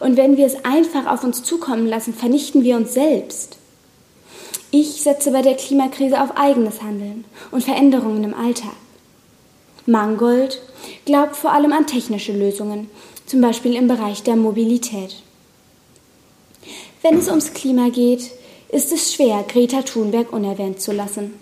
Und 0.00 0.16
wenn 0.16 0.36
wir 0.36 0.46
es 0.46 0.64
einfach 0.64 1.06
auf 1.06 1.24
uns 1.24 1.42
zukommen 1.42 1.86
lassen, 1.86 2.14
vernichten 2.14 2.62
wir 2.62 2.76
uns 2.76 2.94
selbst. 2.94 3.56
Ich 4.70 5.02
setze 5.02 5.32
bei 5.32 5.42
der 5.42 5.56
Klimakrise 5.56 6.20
auf 6.22 6.36
eigenes 6.36 6.82
Handeln 6.82 7.24
und 7.50 7.64
Veränderungen 7.64 8.24
im 8.24 8.34
Alltag. 8.34 8.74
Mangold 9.86 10.60
glaubt 11.04 11.36
vor 11.36 11.52
allem 11.52 11.72
an 11.72 11.86
technische 11.86 12.32
Lösungen, 12.32 12.88
zum 13.26 13.40
Beispiel 13.40 13.74
im 13.74 13.88
Bereich 13.88 14.22
der 14.22 14.36
Mobilität. 14.36 15.16
Wenn 17.02 17.18
es 17.18 17.28
ums 17.28 17.52
Klima 17.54 17.88
geht, 17.88 18.30
ist 18.72 18.92
es 18.92 19.12
schwer, 19.12 19.44
Greta 19.46 19.82
Thunberg 19.82 20.32
unerwähnt 20.32 20.80
zu 20.80 20.92
lassen. 20.92 21.34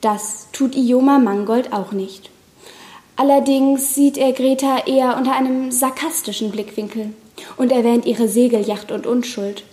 Das 0.00 0.48
tut 0.52 0.74
Ioma 0.74 1.18
Mangold 1.18 1.72
auch 1.72 1.92
nicht. 1.92 2.30
Allerdings 3.16 3.94
sieht 3.94 4.16
er 4.16 4.32
Greta 4.32 4.86
eher 4.86 5.16
unter 5.18 5.32
einem 5.32 5.70
sarkastischen 5.70 6.50
Blickwinkel 6.50 7.12
und 7.58 7.70
erwähnt 7.70 8.06
ihre 8.06 8.28
Segelyacht 8.28 8.92
und 8.92 9.06
Unschuld. 9.06 9.64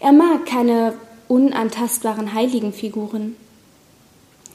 Er 0.00 0.12
mag 0.12 0.46
keine 0.46 0.94
unantastbaren 1.28 2.32
Heiligenfiguren. 2.32 3.36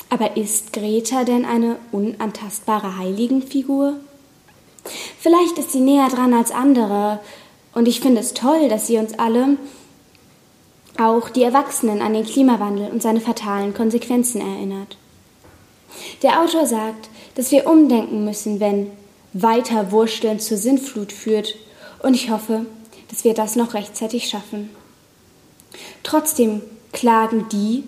Aber 0.10 0.36
ist 0.36 0.74
Greta 0.74 1.24
denn 1.24 1.46
eine 1.46 1.78
unantastbare 1.92 2.98
Heiligenfigur? 2.98 3.96
Vielleicht 5.20 5.58
ist 5.60 5.72
sie 5.72 5.80
näher 5.80 6.10
dran 6.10 6.34
als 6.34 6.52
andere, 6.52 7.20
und 7.74 7.88
ich 7.88 8.02
finde 8.02 8.20
es 8.20 8.34
toll, 8.34 8.68
dass 8.68 8.88
sie 8.88 8.98
uns 8.98 9.18
alle, 9.18 9.58
auch 11.08 11.30
die 11.30 11.44
Erwachsenen, 11.44 12.02
an 12.02 12.14
den 12.14 12.26
Klimawandel 12.26 12.90
und 12.90 13.02
seine 13.02 13.22
fatalen 13.22 13.74
Konsequenzen 13.74 14.42
erinnert. 14.42 14.98
Der 16.22 16.42
Autor 16.42 16.66
sagt, 16.66 17.10
dass 17.36 17.52
wir 17.52 17.68
umdenken 17.68 18.26
müssen, 18.26 18.60
wenn 18.60 18.92
weiter 19.34 19.92
Wursteln 19.92 20.40
zur 20.40 20.58
Sinnflut 20.58 21.12
führt, 21.12 21.56
und 22.04 22.16
ich 22.16 22.32
hoffe, 22.32 22.66
dass 23.10 23.24
wir 23.24 23.34
das 23.34 23.56
noch 23.56 23.74
rechtzeitig 23.74 24.28
schaffen. 24.28 24.72
Trotzdem 26.04 26.62
klagen 26.92 27.46
die, 27.52 27.84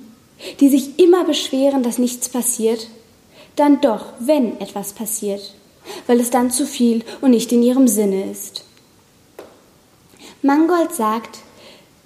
die 0.59 0.69
sich 0.69 0.99
immer 0.99 1.23
beschweren, 1.23 1.83
dass 1.83 1.97
nichts 1.97 2.29
passiert, 2.29 2.87
dann 3.55 3.81
doch, 3.81 4.13
wenn 4.19 4.59
etwas 4.59 4.93
passiert, 4.93 5.53
weil 6.07 6.19
es 6.19 6.29
dann 6.29 6.51
zu 6.51 6.65
viel 6.65 7.03
und 7.21 7.31
nicht 7.31 7.51
in 7.51 7.63
ihrem 7.63 7.87
Sinne 7.87 8.29
ist. 8.29 8.65
Mangold 10.41 10.93
sagt, 10.93 11.39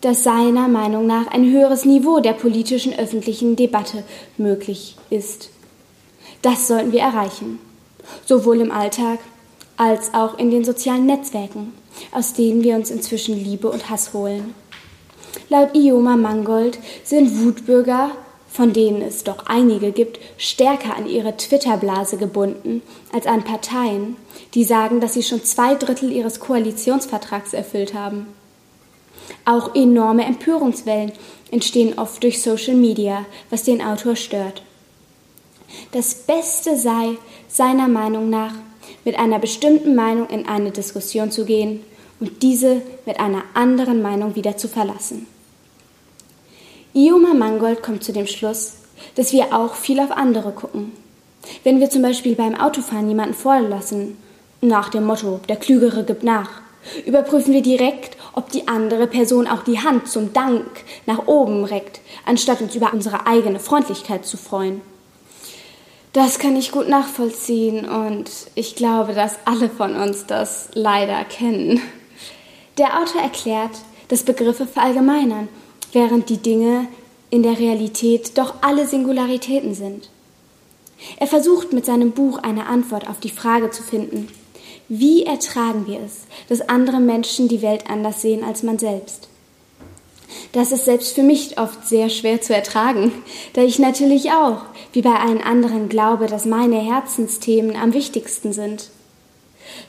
dass 0.07 0.23
seiner 0.23 0.69
Meinung 0.69 1.05
nach 1.05 1.27
ein 1.27 1.51
höheres 1.51 1.83
Niveau 1.83 2.21
der 2.21 2.31
politischen 2.31 2.97
öffentlichen 2.97 3.57
Debatte 3.57 4.05
möglich 4.37 4.95
ist. 5.09 5.49
Das 6.41 6.69
sollten 6.69 6.93
wir 6.93 7.01
erreichen, 7.01 7.59
sowohl 8.25 8.61
im 8.61 8.71
Alltag 8.71 9.19
als 9.75 10.13
auch 10.13 10.39
in 10.39 10.49
den 10.49 10.63
sozialen 10.63 11.05
Netzwerken, 11.05 11.73
aus 12.13 12.31
denen 12.31 12.63
wir 12.63 12.77
uns 12.77 12.89
inzwischen 12.89 13.35
Liebe 13.35 13.69
und 13.69 13.89
Hass 13.89 14.13
holen. 14.13 14.55
Laut 15.49 15.75
Ioma 15.75 16.15
Mangold 16.15 16.79
sind 17.03 17.43
Wutbürger, 17.43 18.11
von 18.49 18.71
denen 18.71 19.01
es 19.01 19.25
doch 19.25 19.47
einige 19.47 19.91
gibt, 19.91 20.21
stärker 20.37 20.95
an 20.95 21.09
ihre 21.09 21.35
Twitter-Blase 21.35 22.15
gebunden 22.15 22.81
als 23.11 23.27
an 23.27 23.43
Parteien, 23.43 24.15
die 24.53 24.63
sagen, 24.63 25.01
dass 25.01 25.15
sie 25.15 25.23
schon 25.23 25.43
zwei 25.43 25.75
Drittel 25.75 26.13
ihres 26.13 26.39
Koalitionsvertrags 26.39 27.51
erfüllt 27.53 27.93
haben. 27.93 28.36
Auch 29.45 29.75
enorme 29.75 30.25
Empörungswellen 30.25 31.11
entstehen 31.51 31.97
oft 31.97 32.23
durch 32.23 32.41
Social 32.41 32.75
Media, 32.75 33.25
was 33.49 33.63
den 33.63 33.81
Autor 33.81 34.15
stört. 34.15 34.61
Das 35.91 36.13
Beste 36.13 36.77
sei, 36.77 37.17
seiner 37.47 37.87
Meinung 37.87 38.29
nach, 38.29 38.53
mit 39.05 39.17
einer 39.17 39.39
bestimmten 39.39 39.95
Meinung 39.95 40.29
in 40.29 40.47
eine 40.47 40.71
Diskussion 40.71 41.31
zu 41.31 41.45
gehen 41.45 41.81
und 42.19 42.41
diese 42.41 42.81
mit 43.05 43.19
einer 43.19 43.43
anderen 43.53 44.01
Meinung 44.01 44.35
wieder 44.35 44.57
zu 44.57 44.67
verlassen. 44.67 45.27
Ioma 46.93 47.33
Mangold 47.33 47.83
kommt 47.83 48.03
zu 48.03 48.11
dem 48.11 48.27
Schluss, 48.27 48.77
dass 49.15 49.31
wir 49.31 49.55
auch 49.55 49.75
viel 49.75 49.99
auf 49.99 50.11
andere 50.11 50.51
gucken. 50.51 50.91
Wenn 51.63 51.79
wir 51.79 51.89
zum 51.89 52.01
Beispiel 52.01 52.35
beim 52.35 52.55
Autofahren 52.55 53.07
jemanden 53.07 53.35
vorlassen, 53.35 54.17
nach 54.61 54.89
dem 54.89 55.05
Motto, 55.05 55.39
der 55.47 55.57
Klügere 55.57 56.03
gibt 56.03 56.23
nach, 56.23 56.49
überprüfen 57.05 57.53
wir 57.53 57.61
direkt, 57.61 58.16
ob 58.37 58.51
die 58.51 58.67
andere 58.67 59.07
Person 59.07 59.47
auch 59.47 59.63
die 59.63 59.79
Hand 59.79 60.07
zum 60.07 60.31
Dank 60.31 60.67
nach 61.07 61.25
oben 61.25 61.63
reckt, 61.63 62.01
anstatt 62.23 62.61
uns 62.61 62.75
über 62.75 62.93
unsere 62.93 63.25
eigene 63.25 63.59
Freundlichkeit 63.59 64.27
zu 64.27 64.37
freuen. 64.37 64.81
Das 66.13 66.37
kann 66.37 66.55
ich 66.55 66.71
gut 66.71 66.87
nachvollziehen 66.87 67.89
und 67.89 68.29
ich 68.53 68.75
glaube, 68.75 69.13
dass 69.13 69.39
alle 69.45 69.69
von 69.69 69.95
uns 69.95 70.27
das 70.27 70.69
leider 70.73 71.23
kennen. 71.25 71.81
Der 72.77 73.01
Autor 73.01 73.21
erklärt, 73.21 73.71
dass 74.09 74.21
Begriffe 74.21 74.67
verallgemeinern 74.67 75.47
während 75.91 76.29
die 76.29 76.37
Dinge 76.37 76.87
in 77.31 77.41
der 77.41 77.57
Realität 77.57 78.37
doch 78.37 78.55
alle 78.61 78.87
Singularitäten 78.87 79.73
sind. 79.73 80.11
Er 81.17 81.25
versucht 81.25 81.73
mit 81.73 81.87
seinem 81.87 82.11
Buch 82.11 82.37
eine 82.37 82.67
Antwort 82.67 83.09
auf 83.09 83.19
die 83.19 83.31
Frage 83.31 83.71
zu 83.71 83.81
finden, 83.81 84.27
wie 84.89 85.25
ertragen 85.25 85.85
wir 85.87 85.99
es, 85.99 86.21
dass 86.47 86.67
andere 86.69 86.99
Menschen 86.99 87.47
die 87.47 87.61
Welt 87.61 87.89
anders 87.89 88.21
sehen 88.21 88.43
als 88.43 88.63
man 88.63 88.79
selbst? 88.79 89.27
Das 90.51 90.71
ist 90.71 90.85
selbst 90.85 91.15
für 91.15 91.23
mich 91.23 91.59
oft 91.59 91.87
sehr 91.87 92.09
schwer 92.09 92.41
zu 92.41 92.53
ertragen, 92.53 93.11
da 93.53 93.61
ich 93.61 93.79
natürlich 93.79 94.31
auch, 94.31 94.61
wie 94.93 95.01
bei 95.01 95.15
allen 95.15 95.41
anderen, 95.41 95.89
glaube, 95.89 96.27
dass 96.27 96.45
meine 96.45 96.79
Herzensthemen 96.79 97.75
am 97.75 97.93
wichtigsten 97.93 98.53
sind. 98.53 98.89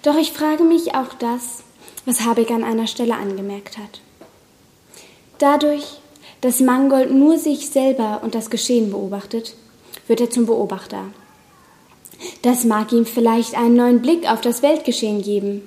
Doch 0.02 0.16
ich 0.16 0.32
frage 0.32 0.64
mich 0.64 0.94
auch 0.94 1.14
das, 1.18 1.62
was 2.04 2.24
Habeck 2.24 2.50
an 2.50 2.64
einer 2.64 2.86
Stelle 2.86 3.14
angemerkt 3.14 3.78
hat. 3.78 4.00
Dadurch, 5.38 5.84
dass 6.40 6.60
Mangold 6.60 7.12
nur 7.12 7.38
sich 7.38 7.70
selber 7.70 8.20
und 8.22 8.34
das 8.34 8.50
Geschehen 8.50 8.90
beobachtet, 8.90 9.54
wird 10.06 10.20
er 10.20 10.30
zum 10.30 10.46
Beobachter. 10.46 11.04
Das 12.42 12.64
mag 12.64 12.92
ihm 12.92 13.06
vielleicht 13.06 13.54
einen 13.54 13.76
neuen 13.76 14.02
Blick 14.02 14.30
auf 14.30 14.40
das 14.40 14.62
Weltgeschehen 14.62 15.22
geben. 15.22 15.62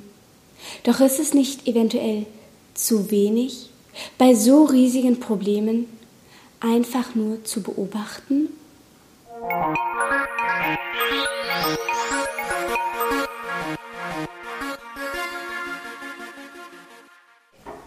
Doch 0.83 0.99
ist 0.99 1.19
es 1.19 1.33
nicht 1.33 1.67
eventuell 1.67 2.25
zu 2.73 3.11
wenig, 3.11 3.69
bei 4.17 4.33
so 4.35 4.65
riesigen 4.65 5.19
Problemen 5.19 5.85
einfach 6.59 7.15
nur 7.15 7.43
zu 7.43 7.61
beobachten? 7.61 8.49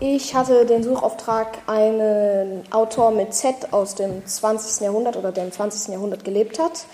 Ich 0.01 0.35
hatte 0.35 0.67
den 0.67 0.83
Suchauftrag, 0.83 1.59
einen 1.67 2.71
Autor 2.73 3.11
mit 3.11 3.33
Z 3.33 3.73
aus 3.73 3.95
dem 3.95 4.27
20. 4.27 4.83
Jahrhundert 4.83 5.17
oder 5.17 5.33
der 5.33 5.45
im 5.45 5.53
20. 5.53 5.93
Jahrhundert 5.93 6.25
gelebt 6.25 6.59
hat. 6.59 6.85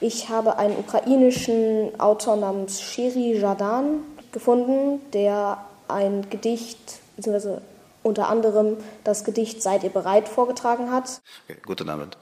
Ich 0.00 0.28
habe 0.28 0.58
einen 0.58 0.76
ukrainischen 0.76 1.98
Autor 2.00 2.36
namens 2.36 2.80
Shiri 2.80 3.38
Jadan 3.38 4.00
gefunden, 4.32 5.00
der 5.12 5.64
ein 5.88 6.28
Gedicht, 6.30 7.00
beziehungsweise 7.16 7.62
unter 8.02 8.28
anderem 8.28 8.76
das 9.04 9.24
Gedicht 9.24 9.62
Seid 9.62 9.84
ihr 9.84 9.90
bereit 9.90 10.28
vorgetragen 10.28 10.90
hat. 10.90 11.20
Guten 11.64 11.88
Abend. 11.88 12.16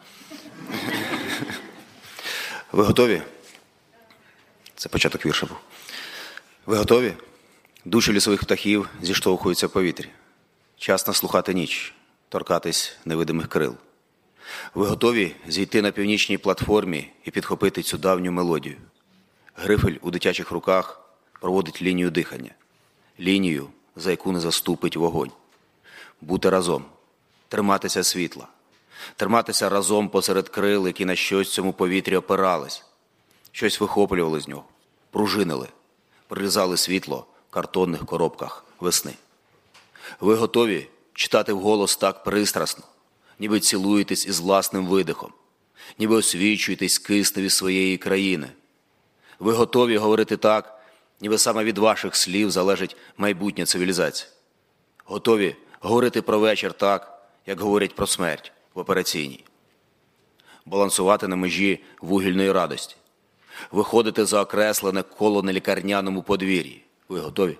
Ви 2.72 2.84
готові? 2.84 3.22
Це 4.76 4.88
початок 4.88 5.26
вірша 5.26 5.46
був. 5.46 5.56
Ви 6.66 6.76
готові? 6.76 7.14
Душі 7.84 8.12
лісових 8.12 8.40
птахів 8.40 8.88
зіштовхуються 9.02 9.66
в 9.66 9.70
повітрі. 9.70 10.08
Час 10.76 11.06
наслухати 11.06 11.54
ніч, 11.54 11.94
торкатись 12.28 12.96
невидимих 13.04 13.48
крил. 13.48 13.74
Ви 14.73 14.87
готові 14.87 15.35
зійти 15.47 15.81
на 15.81 15.91
північній 15.91 16.37
платформі 16.37 17.11
і 17.23 17.31
підхопити 17.31 17.81
цю 17.81 17.97
давню 17.97 18.31
мелодію. 18.31 18.77
Грифель 19.55 19.95
у 20.01 20.11
дитячих 20.11 20.51
руках 20.51 21.01
проводить 21.39 21.81
лінію 21.81 22.11
дихання, 22.11 22.51
лінію, 23.19 23.69
за 23.95 24.11
яку 24.11 24.31
не 24.31 24.39
заступить 24.39 24.97
вогонь, 24.97 25.31
бути 26.21 26.49
разом, 26.49 26.85
триматися 27.47 28.03
світла, 28.03 28.47
триматися 29.15 29.69
разом 29.69 30.09
посеред 30.09 30.49
крил, 30.49 30.87
які 30.87 31.05
на 31.05 31.15
щось 31.15 31.51
цьому 31.51 31.73
повітрі 31.73 32.15
опирались, 32.15 32.83
щось 33.51 33.79
вихоплювали 33.79 34.39
з 34.39 34.47
нього, 34.47 34.65
пружинили, 35.11 35.67
прирізали 36.27 36.77
світло 36.77 37.25
в 37.49 37.53
картонних 37.53 38.05
коробках 38.05 38.65
весни. 38.79 39.13
Ви 40.19 40.35
готові 40.35 40.87
читати 41.13 41.53
вголос 41.53 41.97
так 41.97 42.23
пристрасно, 42.23 42.83
ніби 43.39 43.59
цілуєтесь 43.59 44.25
із 44.25 44.39
власним 44.39 44.87
видихом, 44.87 45.33
ніби 45.99 46.15
освічуєтесь 46.15 46.97
кисневі 46.97 47.49
своєї 47.49 47.97
країни. 47.97 48.47
Ви 49.39 49.53
готові 49.53 49.97
говорити 49.97 50.37
так, 50.37 50.79
ніби 51.21 51.37
саме 51.37 51.63
від 51.63 51.77
ваших 51.77 52.15
слів 52.15 52.51
залежить 52.51 52.97
майбутнє 53.17 53.65
цивілізації. 53.65 54.29
Готові 55.05 55.55
говорити 55.79 56.21
про 56.21 56.39
вечір 56.39 56.73
так, 56.73 57.27
як 57.45 57.59
говорять 57.59 57.95
про 57.95 58.07
смерть 58.07 58.51
в 58.73 58.79
операційній, 58.79 59.43
балансувати 60.65 61.27
на 61.27 61.35
межі 61.35 61.83
вугільної 62.01 62.51
радості, 62.51 62.95
виходити 63.71 64.25
за 64.25 64.41
окреслене 64.41 65.03
коло 65.03 65.43
на 65.43 65.53
лікарняному 65.53 66.23
подвір'ї. 66.23 66.85
Ви 67.09 67.19
готові? 67.19 67.57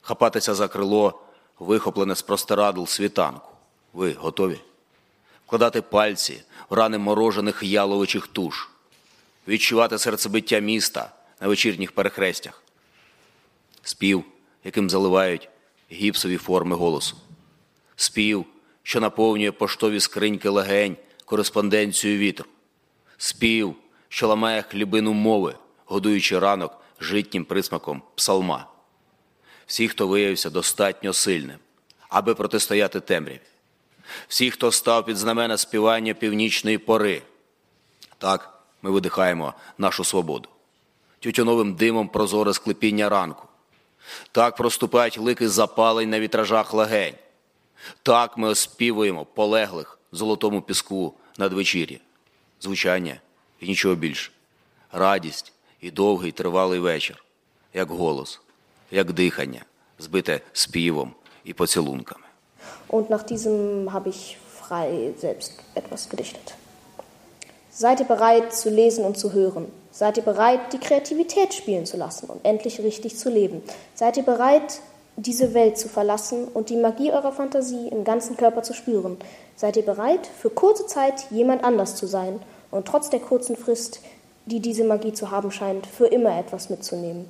Хапатися 0.00 0.54
за 0.54 0.68
крило, 0.68 1.20
вихоплене 1.58 2.14
з 2.14 2.22
простирадл 2.22 2.84
світанку. 2.84 3.52
Ви 3.92 4.12
готові? 4.12 4.60
Вкладати 5.48 5.82
пальці 5.82 6.42
в 6.70 6.74
рани 6.74 6.98
морожених 6.98 7.62
яловичих 7.62 8.26
туш, 8.26 8.68
відчувати 9.48 9.98
серцебиття 9.98 10.58
міста 10.58 11.12
на 11.40 11.48
вечірніх 11.48 11.92
перехрестях, 11.92 12.62
спів, 13.82 14.24
яким 14.64 14.90
заливають 14.90 15.48
гіпсові 15.92 16.36
форми 16.36 16.76
голосу, 16.76 17.16
спів, 17.96 18.44
що 18.82 19.00
наповнює 19.00 19.52
поштові 19.52 20.00
скриньки 20.00 20.48
легень 20.48 20.96
кореспонденцію 21.24 22.18
вітру, 22.18 22.46
спів, 23.18 23.76
що 24.08 24.28
ламає 24.28 24.62
хлібину 24.62 25.12
мови, 25.12 25.54
годуючи 25.84 26.38
ранок 26.38 26.80
житнім 27.00 27.44
присмаком 27.44 28.02
псалма. 28.14 28.66
Всі, 29.66 29.88
хто 29.88 30.08
виявився 30.08 30.50
достатньо 30.50 31.12
сильним, 31.12 31.58
аби 32.08 32.34
протистояти 32.34 33.00
темряві, 33.00 33.40
всі, 34.28 34.50
хто 34.50 34.72
став 34.72 35.04
під 35.04 35.16
знамена 35.16 35.58
співання 35.58 36.14
північної 36.14 36.78
пори. 36.78 37.22
Так, 38.18 38.60
ми 38.82 38.90
видихаємо 38.90 39.54
нашу 39.78 40.04
свободу. 40.04 40.48
Тютюновим 41.20 41.74
димом 41.74 42.08
прозоре 42.08 42.54
склепіння 42.54 43.08
ранку. 43.08 43.48
Так 44.32 44.56
проступають 44.56 45.18
лики 45.18 45.48
запалень 45.48 46.10
на 46.10 46.20
вітражах 46.20 46.74
легень. 46.74 47.14
Так 48.02 48.36
ми 48.38 48.48
оспівуємо 48.48 49.24
полеглих 49.24 49.98
золотому 50.12 50.62
піску 50.62 51.14
надвечір'я. 51.38 51.98
Звучання 52.60 53.20
і 53.60 53.66
нічого 53.66 53.94
більше. 53.94 54.30
Радість 54.92 55.52
і 55.80 55.90
довгий 55.90 56.32
тривалий 56.32 56.80
вечір, 56.80 57.24
як 57.74 57.90
голос, 57.90 58.40
як 58.90 59.12
дихання, 59.12 59.64
збите 59.98 60.40
співом 60.52 61.14
і 61.44 61.52
поцілунками. 61.52 62.27
Und 62.88 63.10
nach 63.10 63.22
diesem 63.22 63.92
habe 63.92 64.08
ich 64.08 64.38
frei 64.50 65.12
selbst 65.18 65.54
etwas 65.74 66.08
gedichtet. 66.08 66.54
Seid 67.70 68.00
ihr 68.00 68.06
bereit 68.06 68.52
zu 68.52 68.70
lesen 68.70 69.04
und 69.04 69.16
zu 69.16 69.32
hören? 69.32 69.66
Seid 69.92 70.16
ihr 70.16 70.22
bereit, 70.24 70.72
die 70.72 70.78
Kreativität 70.78 71.54
spielen 71.54 71.86
zu 71.86 71.96
lassen 71.96 72.26
und 72.28 72.44
endlich 72.44 72.80
richtig 72.80 73.16
zu 73.16 73.30
leben? 73.30 73.62
Seid 73.94 74.16
ihr 74.16 74.22
bereit, 74.22 74.80
diese 75.16 75.54
Welt 75.54 75.78
zu 75.78 75.88
verlassen 75.88 76.48
und 76.48 76.70
die 76.70 76.76
Magie 76.76 77.12
eurer 77.12 77.32
Fantasie 77.32 77.88
im 77.88 78.04
ganzen 78.04 78.36
Körper 78.36 78.62
zu 78.62 78.74
spüren? 78.74 79.16
Seid 79.56 79.76
ihr 79.76 79.84
bereit, 79.84 80.26
für 80.26 80.50
kurze 80.50 80.86
Zeit 80.86 81.30
jemand 81.30 81.64
anders 81.64 81.96
zu 81.96 82.06
sein 82.06 82.40
und 82.70 82.86
trotz 82.86 83.10
der 83.10 83.20
kurzen 83.20 83.56
Frist, 83.56 84.00
die 84.46 84.60
diese 84.60 84.84
Magie 84.84 85.12
zu 85.12 85.30
haben 85.30 85.50
scheint, 85.50 85.86
für 85.86 86.06
immer 86.06 86.38
etwas 86.38 86.70
mitzunehmen? 86.70 87.26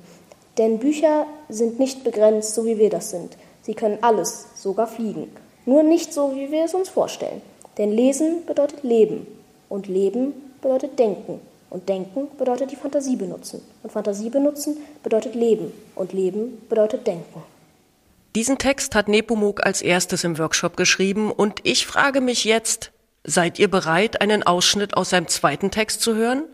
Denn 0.57 0.79
Bücher 0.79 1.25
sind 1.47 1.79
nicht 1.79 2.03
begrenzt, 2.03 2.53
so 2.53 2.65
wie 2.65 2.77
wir 2.77 2.89
das 2.89 3.11
sind. 3.11 3.37
Sie 3.61 3.73
können 3.73 3.99
alles, 4.01 4.47
sogar 4.55 4.87
fliegen. 4.87 5.29
Nur 5.69 5.83
nicht 5.83 6.11
so, 6.11 6.35
wie 6.35 6.49
wir 6.49 6.65
es 6.65 6.73
uns 6.73 6.89
vorstellen. 6.89 7.43
Denn 7.77 7.91
Lesen 7.91 8.43
bedeutet 8.47 8.81
Leben. 8.81 9.27
Und 9.69 9.85
Leben 9.85 10.33
bedeutet 10.63 10.97
Denken. 10.97 11.39
Und 11.69 11.87
Denken 11.87 12.27
bedeutet 12.39 12.71
die 12.71 12.75
Fantasie 12.75 13.15
benutzen. 13.15 13.61
Und 13.83 13.91
Fantasie 13.91 14.31
benutzen 14.31 14.77
bedeutet 15.03 15.35
Leben. 15.35 15.71
Und 15.93 16.11
Leben 16.11 16.59
bedeutet 16.69 17.05
Denken. 17.05 17.43
Diesen 18.35 18.57
Text 18.57 18.95
hat 18.95 19.07
Nepomuk 19.07 19.63
als 19.63 19.83
erstes 19.83 20.23
im 20.23 20.39
Workshop 20.39 20.75
geschrieben 20.75 21.31
und 21.31 21.59
ich 21.63 21.85
frage 21.85 22.19
mich 22.19 22.45
jetzt, 22.45 22.91
seid 23.23 23.59
ihr 23.59 23.69
bereit, 23.69 24.21
einen 24.21 24.41
Ausschnitt 24.41 24.97
aus 24.97 25.11
seinem 25.11 25.27
zweiten 25.27 25.69
Text 25.69 26.01
zu 26.01 26.15
hören? 26.15 26.45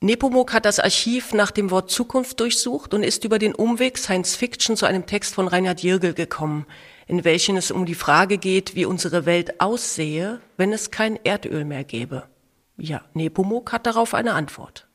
Nepomuk 0.00 0.52
hat 0.52 0.66
das 0.66 0.78
Archiv 0.78 1.34
nach 1.34 1.50
dem 1.50 1.70
Wort 1.70 1.90
Zukunft 1.90 2.38
durchsucht 2.38 2.94
und 2.94 3.02
ist 3.02 3.24
über 3.24 3.40
den 3.40 3.54
Umweg 3.54 3.98
Science 3.98 4.36
Fiction 4.36 4.76
zu 4.76 4.86
einem 4.86 5.06
Text 5.06 5.34
von 5.34 5.48
Reinhard 5.48 5.82
Jirgel 5.82 6.14
gekommen, 6.14 6.66
in 7.10 7.24
welchem 7.24 7.56
es 7.56 7.72
um 7.72 7.86
die 7.86 7.96
Frage 7.96 8.38
geht, 8.38 8.76
wie 8.76 8.84
unsere 8.84 9.26
Welt 9.26 9.60
aussehe, 9.60 10.40
wenn 10.56 10.72
es 10.72 10.92
kein 10.92 11.18
Erdöl 11.24 11.64
mehr 11.64 11.82
gäbe. 11.82 12.22
Ja, 12.78 13.00
Nepomuk 13.14 13.72
hat 13.72 13.84
darauf 13.84 14.14
eine 14.14 14.34
Antwort. 14.34 14.86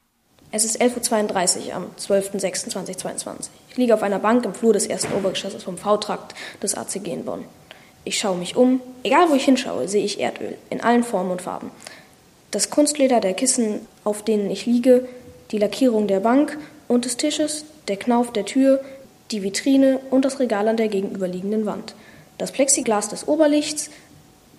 Es 0.49 0.63
ist 0.63 0.81
11.32 0.81 1.67
Uhr 1.67 1.73
am 1.73 1.87
12.06.2022. 1.99 3.49
Ich 3.69 3.75
liege 3.75 3.93
auf 3.93 4.01
einer 4.01 4.19
Bank 4.19 4.45
im 4.45 4.53
Flur 4.53 4.71
des 4.71 4.87
ersten 4.87 5.11
Obergeschosses 5.11 5.63
vom 5.63 5.77
V-Trakt 5.77 6.35
des 6.63 6.75
ACG 6.75 7.11
in 7.11 7.25
Bonn. 7.25 7.43
Ich 8.05 8.17
schaue 8.17 8.37
mich 8.37 8.55
um. 8.55 8.79
Egal 9.03 9.29
wo 9.29 9.35
ich 9.35 9.43
hinschaue, 9.43 9.89
sehe 9.89 10.05
ich 10.05 10.21
Erdöl 10.21 10.57
in 10.69 10.79
allen 10.79 11.03
Formen 11.03 11.31
und 11.31 11.41
Farben. 11.41 11.69
Das 12.49 12.69
Kunstleder 12.69 13.19
der 13.19 13.33
Kissen, 13.33 13.85
auf 14.05 14.23
denen 14.23 14.49
ich 14.49 14.65
liege, 14.65 15.05
die 15.51 15.57
Lackierung 15.57 16.07
der 16.07 16.21
Bank 16.21 16.57
und 16.87 17.03
des 17.03 17.17
Tisches, 17.17 17.65
der 17.89 17.97
Knauf 17.97 18.31
der 18.31 18.45
Tür, 18.45 18.79
die 19.31 19.43
Vitrine 19.43 19.99
und 20.11 20.25
das 20.25 20.39
Regal 20.39 20.67
an 20.67 20.77
der 20.77 20.87
gegenüberliegenden 20.87 21.65
Wand. 21.65 21.95
Das 22.37 22.51
Plexiglas 22.51 23.09
des 23.09 23.27
Oberlichts, 23.27 23.89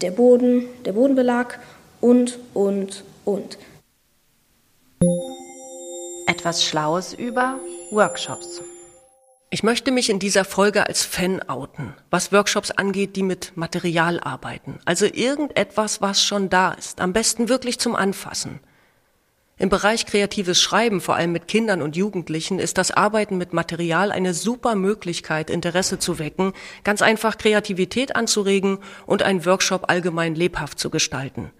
der 0.00 0.10
Boden, 0.10 0.64
der 0.84 0.92
Bodenbelag 0.92 1.58
und, 2.00 2.38
und, 2.54 3.04
und. 3.24 3.58
Etwas 6.26 6.64
Schlaues 6.64 7.14
über 7.14 7.58
Workshops. 7.90 8.62
Ich 9.48 9.62
möchte 9.62 9.92
mich 9.92 10.10
in 10.10 10.18
dieser 10.18 10.44
Folge 10.44 10.86
als 10.86 11.04
Fan 11.04 11.40
outen, 11.48 11.94
was 12.10 12.32
Workshops 12.32 12.72
angeht, 12.72 13.14
die 13.14 13.22
mit 13.22 13.56
Material 13.56 14.18
arbeiten. 14.18 14.80
Also 14.84 15.06
irgendetwas, 15.06 16.02
was 16.02 16.22
schon 16.22 16.50
da 16.50 16.72
ist. 16.72 17.00
Am 17.00 17.12
besten 17.12 17.48
wirklich 17.48 17.78
zum 17.78 17.94
Anfassen. 17.94 18.60
Im 19.58 19.70
Bereich 19.70 20.04
kreatives 20.04 20.60
Schreiben, 20.60 21.00
vor 21.00 21.16
allem 21.16 21.32
mit 21.32 21.48
Kindern 21.48 21.80
und 21.80 21.96
Jugendlichen, 21.96 22.58
ist 22.58 22.76
das 22.76 22.90
Arbeiten 22.90 23.38
mit 23.38 23.54
Material 23.54 24.12
eine 24.12 24.34
super 24.34 24.74
Möglichkeit, 24.74 25.48
Interesse 25.48 25.98
zu 25.98 26.18
wecken, 26.18 26.52
ganz 26.84 27.00
einfach 27.00 27.38
Kreativität 27.38 28.16
anzuregen 28.16 28.80
und 29.06 29.22
einen 29.22 29.46
Workshop 29.46 29.88
allgemein 29.88 30.34
lebhaft 30.34 30.78
zu 30.78 30.90
gestalten. 30.90 31.52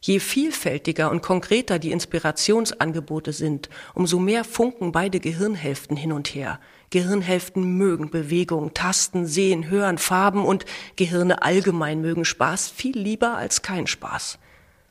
Je 0.00 0.18
vielfältiger 0.18 1.08
und 1.08 1.22
konkreter 1.22 1.78
die 1.78 1.92
Inspirationsangebote 1.92 3.32
sind, 3.32 3.70
umso 3.94 4.18
mehr 4.18 4.42
funken 4.42 4.90
beide 4.90 5.20
Gehirnhälften 5.20 5.96
hin 5.96 6.10
und 6.10 6.34
her. 6.34 6.58
Gehirnhälften 6.90 7.76
mögen 7.76 8.10
Bewegung, 8.10 8.74
Tasten, 8.74 9.24
Sehen, 9.24 9.70
Hören, 9.70 9.98
Farben 9.98 10.44
und 10.44 10.64
Gehirne 10.96 11.42
allgemein 11.42 12.00
mögen 12.00 12.24
Spaß 12.24 12.68
viel 12.68 12.98
lieber 12.98 13.36
als 13.36 13.62
kein 13.62 13.86
Spaß. 13.86 14.40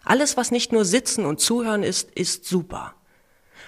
Alles, 0.06 0.38
was 0.38 0.52
nicht 0.52 0.72
nur 0.72 0.86
Sitzen 0.86 1.26
und 1.26 1.40
Zuhören 1.40 1.84
ist, 1.84 2.12
ist 2.12 2.46
super. 2.46 2.94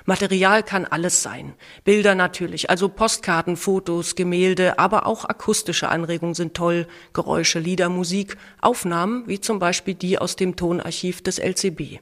Material 0.06 0.63
kann 0.63 0.86
alles 0.86 1.21
sein. 1.21 1.54
Bilder 1.84 2.15
natürlich, 2.15 2.69
also 2.69 2.88
Postkarten, 2.88 3.58
Fotos, 3.58 4.15
Gemälde, 4.15 4.80
aber 4.80 5.06
auch 5.06 5.26
akustische 5.26 5.89
Anregungen 5.89 6.34
sind 6.34 6.54
toll, 6.54 6.88
Geräusche, 7.12 7.60
Lieder, 7.60 7.89
Musik, 7.89 8.38
Aufnahmen, 8.62 9.28
wie 9.28 9.41
zum 9.41 9.60
Beispiel 9.60 9.95
die 9.95 10.17
aus 10.17 10.38
dem 10.38 10.56
Tonarchiv 10.56 11.21
des 11.21 11.39
LCB. 11.39 12.00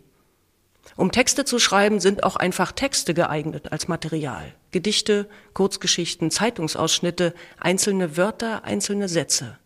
Um 0.98 1.12
Texte 1.12 1.46
zu 1.46 1.58
schreiben, 1.58 2.00
sind 2.00 2.24
auch 2.24 2.36
einfach 2.36 2.72
Texte 2.72 3.16
geeignet 3.16 3.72
als 3.72 3.88
Material. 3.88 4.54
Gedichte, 4.72 5.28
Kurzgeschichten, 5.54 6.30
Zeitungsausschnitte, 6.30 7.34
einzelne 7.60 8.18
Wörter, 8.18 8.64
einzelne 8.66 9.10
Sätze. 9.10 9.58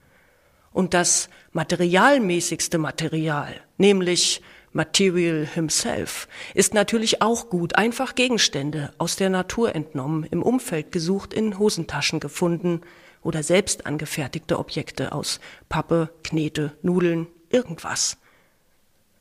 Und 0.71 0.93
das 0.93 1.29
materialmäßigste 1.51 2.77
Material, 2.77 3.53
nämlich 3.77 4.41
Material 4.71 5.45
himself, 5.45 6.27
ist 6.53 6.73
natürlich 6.73 7.21
auch 7.21 7.49
gut. 7.49 7.75
Einfach 7.75 8.15
Gegenstände 8.15 8.93
aus 8.97 9.15
der 9.15 9.29
Natur 9.29 9.75
entnommen, 9.75 10.25
im 10.29 10.43
Umfeld 10.43 10.91
gesucht, 10.91 11.33
in 11.33 11.57
Hosentaschen 11.57 12.19
gefunden 12.19 12.81
oder 13.21 13.43
selbst 13.43 13.85
angefertigte 13.85 14.59
Objekte 14.59 15.11
aus 15.11 15.39
Pappe, 15.69 16.09
Knete, 16.23 16.73
Nudeln, 16.81 17.27
irgendwas. 17.49 18.17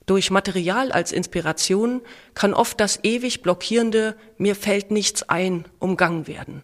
Durch 0.07 0.31
Material 0.31 0.91
als 0.91 1.13
Inspiration 1.13 2.01
kann 2.33 2.55
oft 2.55 2.81
das 2.81 3.01
ewig 3.03 3.43
blockierende 3.43 4.17
mir 4.39 4.57
fällt 4.57 4.91
nichts 4.91 5.23
ein 5.29 5.67
umgangen 5.81 6.27
werden. 6.27 6.63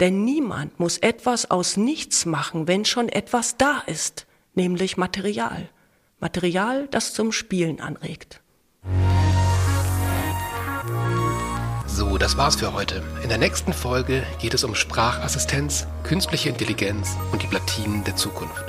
Denn 0.00 0.24
niemand 0.24 0.78
muss 0.78 0.98
etwas 0.98 1.50
aus 1.50 1.76
nichts 1.76 2.26
machen, 2.26 2.68
wenn 2.68 2.84
schon 2.84 3.08
etwas 3.08 3.56
da 3.56 3.82
ist, 3.86 4.26
nämlich 4.54 4.96
Material. 4.96 5.68
Material, 6.24 6.88
das 6.90 7.12
zum 7.12 7.32
Spielen 7.32 7.82
anregt. 7.82 8.40
So, 11.86 12.16
das 12.16 12.38
war's 12.38 12.56
für 12.56 12.72
heute. 12.72 13.02
In 13.22 13.28
der 13.28 13.36
nächsten 13.36 13.74
Folge 13.74 14.22
geht 14.40 14.54
es 14.54 14.64
um 14.64 14.74
Sprachassistenz, 14.74 15.86
künstliche 16.02 16.48
Intelligenz 16.48 17.10
und 17.30 17.42
die 17.42 17.46
Platinen 17.46 18.04
der 18.04 18.16
Zukunft. 18.16 18.64